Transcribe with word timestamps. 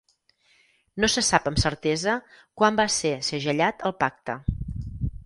No 1.03 1.09
se 1.15 1.23
sap 1.27 1.49
amb 1.51 1.61
certesa 1.63 2.15
quan 2.61 2.79
va 2.79 2.87
ser 2.97 3.13
segellat 3.29 3.85
el 3.91 3.95
pacte. 4.01 4.39